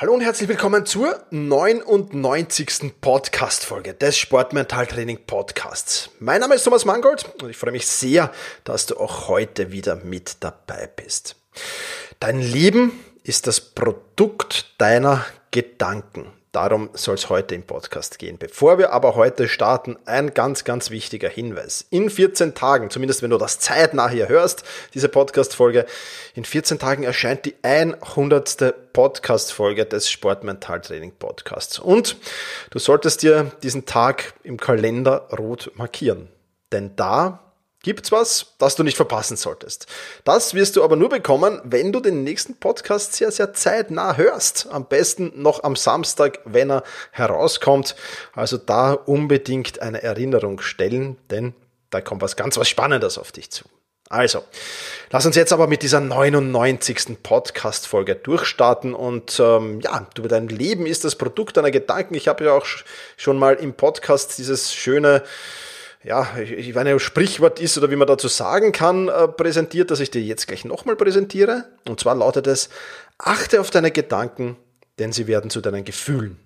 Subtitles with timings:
[0.00, 2.94] Hallo und herzlich willkommen zur 99.
[3.02, 6.08] Podcast-Folge des Sportmentaltraining Podcasts.
[6.20, 8.32] Mein Name ist Thomas Mangold und ich freue mich sehr,
[8.64, 11.36] dass du auch heute wieder mit dabei bist.
[12.18, 12.92] Dein Leben
[13.24, 16.32] ist das Produkt deiner Gedanken.
[16.52, 18.36] Darum soll es heute im Podcast gehen.
[18.36, 21.86] Bevor wir aber heute starten, ein ganz, ganz wichtiger Hinweis.
[21.90, 25.86] In 14 Tagen, zumindest wenn du das zeitnah hier hörst, diese Podcast-Folge,
[26.34, 28.92] in 14 Tagen erscheint die 100.
[28.92, 31.78] Podcast-Folge des Sportmentaltraining Podcasts.
[31.78, 32.16] Und
[32.70, 36.30] du solltest dir diesen Tag im Kalender rot markieren.
[36.72, 37.49] Denn da
[37.82, 39.86] gibt's was, das du nicht verpassen solltest.
[40.24, 44.68] Das wirst du aber nur bekommen, wenn du den nächsten Podcast sehr, sehr zeitnah hörst.
[44.70, 47.96] Am besten noch am Samstag, wenn er herauskommt.
[48.34, 51.54] Also da unbedingt eine Erinnerung stellen, denn
[51.90, 53.64] da kommt was ganz was Spannendes auf dich zu.
[54.12, 54.42] Also,
[55.10, 57.22] lass uns jetzt aber mit dieser 99.
[57.22, 62.16] Podcast-Folge durchstarten und ähm, ja, du, dein Leben ist das Produkt deiner Gedanken.
[62.16, 62.66] Ich habe ja auch
[63.16, 65.22] schon mal im Podcast dieses schöne
[66.02, 70.10] ja, ich ob Sprichwort ist oder wie man dazu sagen kann, äh, präsentiert, dass ich
[70.10, 71.66] dir jetzt gleich nochmal präsentiere.
[71.86, 72.70] Und zwar lautet es,
[73.18, 74.56] achte auf deine Gedanken,
[74.98, 76.38] denn sie werden zu deinen Gefühlen.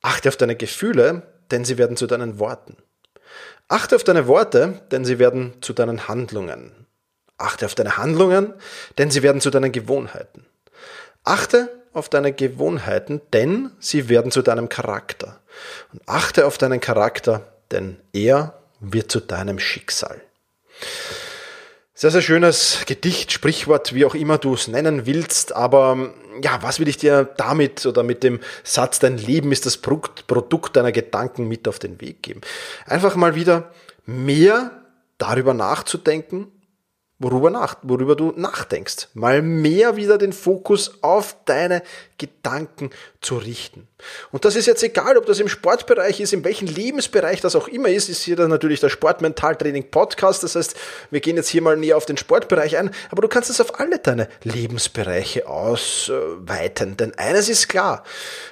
[0.00, 2.76] Achte auf deine Gefühle, denn sie werden zu deinen Worten.
[3.68, 6.86] Achte auf deine Worte, denn sie werden zu deinen Handlungen.
[7.36, 8.54] Achte auf deine Handlungen,
[8.96, 10.46] denn sie werden zu deinen Gewohnheiten.
[11.24, 15.40] Achte auf deine Gewohnheiten, denn sie werden zu deinem Charakter.
[15.92, 20.20] Und achte auf deinen Charakter, denn er wird zu deinem Schicksal.
[21.94, 26.80] Sehr, sehr schönes Gedicht, Sprichwort, wie auch immer du es nennen willst, aber ja, was
[26.80, 31.46] will ich dir damit oder mit dem Satz, dein Leben ist das Produkt deiner Gedanken
[31.46, 32.40] mit auf den Weg geben?
[32.86, 33.72] Einfach mal wieder
[34.04, 34.82] mehr
[35.18, 36.51] darüber nachzudenken,
[37.22, 39.08] worüber, nach, worüber du nachdenkst.
[39.14, 41.82] Mal mehr wieder den Fokus auf deine
[42.18, 42.90] Gedanken
[43.20, 43.88] zu richten.
[44.30, 47.68] Und das ist jetzt egal, ob das im Sportbereich ist, in welchem Lebensbereich das auch
[47.68, 50.42] immer ist, ist hier dann natürlich der Sportmentaltraining Podcast.
[50.42, 50.76] Das heißt,
[51.10, 53.78] wir gehen jetzt hier mal näher auf den Sportbereich ein, aber du kannst es auf
[53.80, 56.96] alle deine Lebensbereiche ausweiten.
[56.96, 58.04] Denn eines ist klar,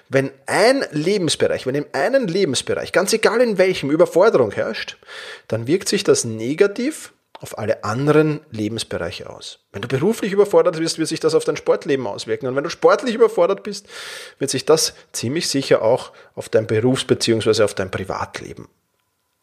[0.08, 4.97] wenn ein Lebensbereich, wenn in einem Lebensbereich, ganz egal in welchem, Überforderung herrscht,
[5.48, 9.60] dann wirkt sich das negativ auf alle anderen Lebensbereiche aus.
[9.72, 12.46] Wenn du beruflich überfordert bist, wird sich das auf dein Sportleben auswirken.
[12.46, 13.86] Und wenn du sportlich überfordert bist,
[14.38, 17.62] wird sich das ziemlich sicher auch auf dein Berufs- bzw.
[17.62, 18.68] auf dein Privatleben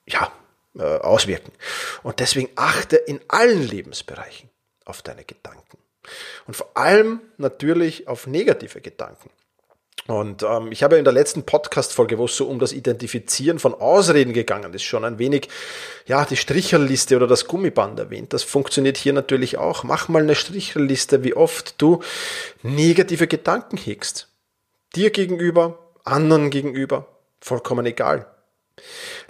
[0.06, 0.32] ja,
[0.78, 1.52] äh, auswirken.
[2.04, 4.50] Und deswegen achte in allen Lebensbereichen
[4.86, 5.80] auf deine Gedanken.
[6.46, 9.30] Und vor allem natürlich auf negative Gedanken.
[10.06, 13.74] Und ähm, ich habe in der letzten Podcast-Folge, wo es so um das Identifizieren von
[13.74, 15.50] Ausreden gegangen ist, schon ein wenig
[16.06, 18.32] ja die Stricherliste oder das Gummiband erwähnt.
[18.32, 19.84] Das funktioniert hier natürlich auch.
[19.84, 22.02] Mach mal eine Stricherliste, wie oft du
[22.64, 24.30] negative Gedanken hegst.
[24.96, 27.08] Dir gegenüber, anderen gegenüber,
[27.42, 28.28] vollkommen egal.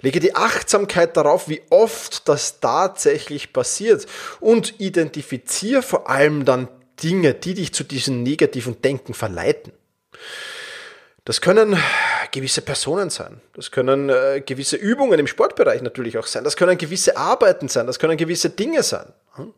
[0.00, 4.06] Lege die Achtsamkeit darauf, wie oft das tatsächlich passiert
[4.38, 6.68] und identifiziere vor allem dann
[7.02, 9.72] Dinge, die dich zu diesem negativen Denken verleiten.
[11.28, 11.76] Das können
[12.30, 13.42] gewisse Personen sein.
[13.54, 16.42] Das können äh, gewisse Übungen im Sportbereich natürlich auch sein.
[16.42, 17.86] Das können gewisse Arbeiten sein.
[17.86, 19.12] Das können gewisse Dinge sein.
[19.34, 19.52] Hm?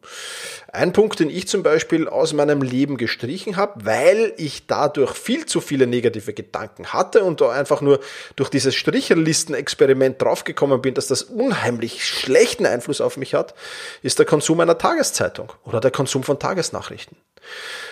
[0.73, 5.47] Ein Punkt, den ich zum Beispiel aus meinem Leben gestrichen habe, weil ich dadurch viel
[5.47, 8.01] zu viele negative Gedanken hatte und da einfach nur
[8.35, 13.55] durch dieses Stricherlisten-Experiment draufgekommen bin, dass das unheimlich schlechten Einfluss auf mich hat,
[14.03, 17.17] ist der Konsum einer Tageszeitung oder der Konsum von Tagesnachrichten.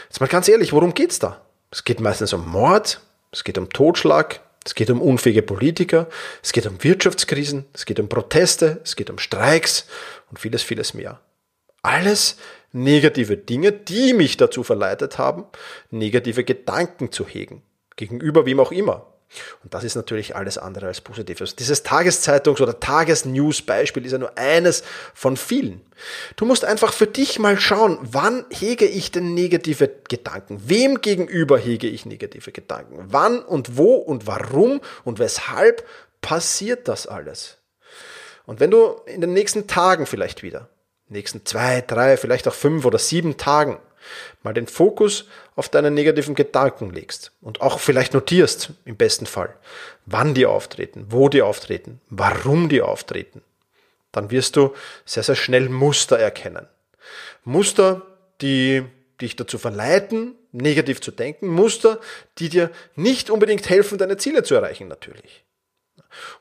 [0.09, 1.43] Jetzt mal ganz ehrlich, worum geht's da?
[1.71, 3.01] Es geht meistens um Mord,
[3.31, 6.09] es geht um Totschlag, es geht um unfähige Politiker,
[6.43, 9.87] es geht um Wirtschaftskrisen, es geht um Proteste, es geht um Streiks
[10.31, 11.21] und vieles, vieles mehr.
[11.83, 12.37] Alles
[12.73, 15.45] negative Dinge, die mich dazu verleitet haben,
[15.91, 17.63] negative Gedanken zu hegen,
[17.97, 19.07] gegenüber wem auch immer.
[19.63, 21.41] Und das ist natürlich alles andere als positiv.
[21.41, 24.83] Also dieses Tageszeitungs- oder Tagesnews-Beispiel ist ja nur eines
[25.15, 25.83] von vielen.
[26.37, 30.63] Du musst einfach für dich mal schauen, wann hege ich denn negative Gedanken?
[30.65, 33.05] Wem gegenüber hege ich negative Gedanken?
[33.09, 35.87] Wann und wo und warum und weshalb
[36.21, 37.59] passiert das alles?
[38.47, 40.71] Und wenn du in den nächsten Tagen vielleicht wieder,
[41.09, 43.79] nächsten zwei, drei, vielleicht auch fünf oder sieben Tagen
[44.43, 49.55] mal den Fokus auf deine negativen Gedanken legst und auch vielleicht notierst, im besten Fall,
[50.07, 53.43] wann die auftreten, wo die auftreten, warum die auftreten,
[54.13, 54.75] dann wirst du
[55.05, 56.67] sehr, sehr schnell Muster erkennen.
[57.45, 58.03] Muster,
[58.41, 58.85] die
[59.21, 62.01] dich dazu verleiten, negativ zu denken, Muster,
[62.39, 65.45] die dir nicht unbedingt helfen, deine Ziele zu erreichen natürlich.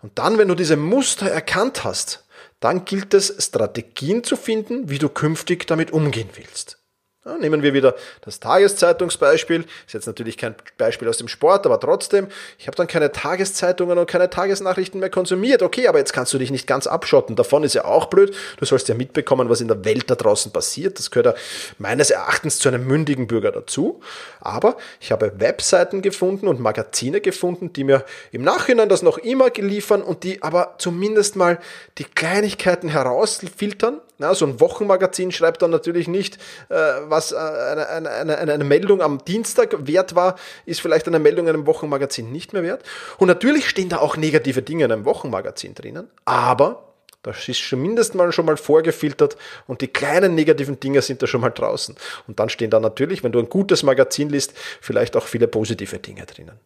[0.01, 2.25] Und dann, wenn du diese Muster erkannt hast,
[2.59, 6.79] dann gilt es, Strategien zu finden, wie du künftig damit umgehen willst.
[7.27, 9.65] Ja, nehmen wir wieder das Tageszeitungsbeispiel.
[9.85, 12.27] Ist jetzt natürlich kein Beispiel aus dem Sport, aber trotzdem,
[12.57, 15.61] ich habe dann keine Tageszeitungen und keine Tagesnachrichten mehr konsumiert.
[15.61, 17.35] Okay, aber jetzt kannst du dich nicht ganz abschotten.
[17.35, 18.33] Davon ist ja auch blöd.
[18.57, 20.99] Du sollst ja mitbekommen, was in der Welt da draußen passiert.
[20.99, 21.41] Das gehört ja
[21.79, 23.99] meines Erachtens zu einem mündigen Bürger dazu.
[24.39, 29.49] Aber ich habe Webseiten gefunden und Magazine gefunden, die mir im Nachhinein das noch immer
[29.53, 31.59] liefern und die aber zumindest mal
[31.97, 33.99] die Kleinigkeiten herausfiltern.
[34.19, 36.37] Na, so ein Wochenmagazin schreibt dann natürlich nicht,
[36.69, 40.35] äh, was äh, eine, eine, eine, eine Meldung am Dienstag wert war,
[40.65, 42.83] ist vielleicht eine Meldung in einem Wochenmagazin nicht mehr wert.
[43.17, 46.83] Und natürlich stehen da auch negative Dinge in einem Wochenmagazin drinnen, aber
[47.23, 49.37] das ist zumindest mal schon mal vorgefiltert
[49.67, 51.95] und die kleinen negativen Dinge sind da schon mal draußen.
[52.27, 55.99] Und dann stehen da natürlich, wenn du ein gutes Magazin liest, vielleicht auch viele positive
[55.99, 56.59] Dinge drinnen.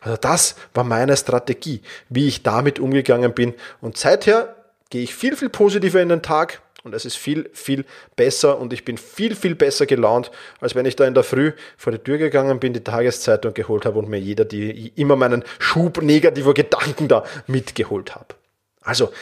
[0.00, 3.54] Also das war meine Strategie, wie ich damit umgegangen bin.
[3.80, 4.54] Und seither
[4.90, 7.84] gehe ich viel, viel positiver in den Tag, und es ist viel, viel
[8.16, 10.30] besser und ich bin viel, viel besser gelaunt,
[10.60, 13.86] als wenn ich da in der Früh vor die Tür gegangen bin, die Tageszeitung geholt
[13.86, 18.34] habe und mir jeder die immer meinen Schub negativer Gedanken da mitgeholt habe.
[18.82, 19.12] Also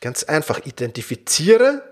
[0.00, 1.82] ganz einfach, identifiziere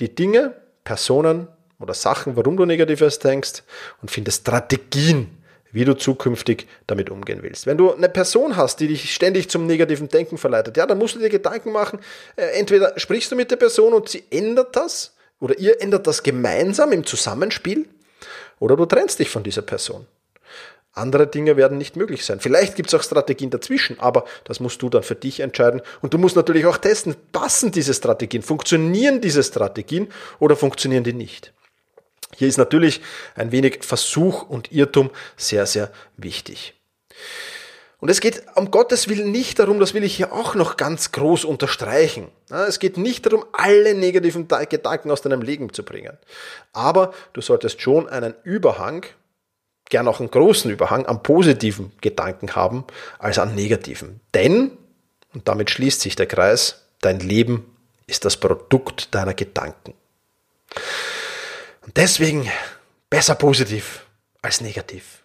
[0.00, 0.54] die Dinge,
[0.84, 3.62] Personen oder Sachen, warum du Negatives denkst
[4.00, 5.41] und finde Strategien,
[5.72, 7.66] wie du zukünftig damit umgehen willst.
[7.66, 11.14] Wenn du eine Person hast, die dich ständig zum negativen Denken verleitet, ja, dann musst
[11.14, 11.98] du dir Gedanken machen,
[12.36, 16.22] äh, entweder sprichst du mit der Person und sie ändert das, oder ihr ändert das
[16.22, 17.88] gemeinsam im Zusammenspiel,
[18.60, 20.06] oder du trennst dich von dieser Person.
[20.94, 22.38] Andere Dinge werden nicht möglich sein.
[22.38, 25.80] Vielleicht gibt es auch Strategien dazwischen, aber das musst du dann für dich entscheiden.
[26.02, 31.14] Und du musst natürlich auch testen, passen diese Strategien, funktionieren diese Strategien oder funktionieren die
[31.14, 31.54] nicht.
[32.42, 33.00] Hier ist natürlich
[33.36, 36.74] ein wenig Versuch und Irrtum sehr, sehr wichtig.
[38.00, 41.12] Und es geht um Gottes Willen nicht darum, das will ich hier auch noch ganz
[41.12, 42.32] groß unterstreichen.
[42.50, 46.18] Es geht nicht darum, alle negativen Gedanken aus deinem Leben zu bringen.
[46.72, 49.06] Aber du solltest schon einen Überhang,
[49.88, 52.82] gern auch einen großen Überhang, an positiven Gedanken haben
[53.20, 54.18] als an negativen.
[54.34, 54.76] Denn,
[55.32, 57.76] und damit schließt sich der Kreis, dein Leben
[58.08, 59.94] ist das Produkt deiner Gedanken.
[61.82, 62.50] Und deswegen
[63.10, 64.06] besser positiv
[64.40, 65.24] als negativ.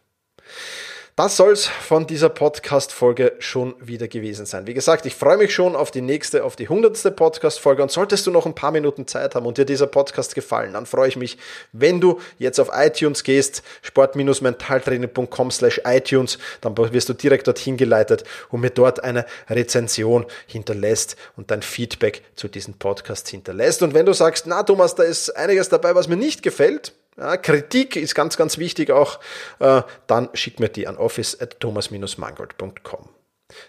[1.17, 4.67] Das soll's von dieser Podcast-Folge schon wieder gewesen sein.
[4.67, 7.81] Wie gesagt, ich freue mich schon auf die nächste, auf die hundertste Podcast-Folge.
[7.81, 10.85] Und solltest du noch ein paar Minuten Zeit haben und dir dieser Podcast gefallen, dann
[10.85, 11.39] freue ich mich,
[11.71, 18.23] wenn du jetzt auf iTunes gehst, sport-mentaltraining.com slash iTunes, dann wirst du direkt dorthin geleitet
[18.49, 23.81] und mir dort eine Rezension hinterlässt und dein Feedback zu diesem Podcast hinterlässt.
[23.81, 27.37] Und wenn du sagst, na Thomas, da ist einiges dabei, was mir nicht gefällt, ja,
[27.37, 29.19] Kritik ist ganz, ganz wichtig auch.
[29.59, 33.09] Äh, dann schick mir die an office at thomas-mangold.com.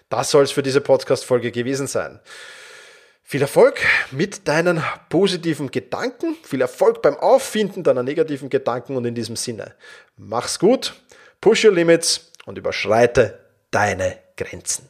[0.09, 2.19] Das soll es für diese Podcast-Folge gewesen sein.
[3.23, 3.79] Viel Erfolg
[4.11, 9.75] mit deinen positiven Gedanken, viel Erfolg beim Auffinden deiner negativen Gedanken und in diesem Sinne,
[10.17, 10.95] mach's gut,
[11.39, 14.89] push your limits und überschreite deine Grenzen.